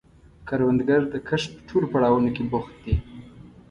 [0.47, 2.95] کروندګر د کښت په ټولو پړاوونو کې بوخت دی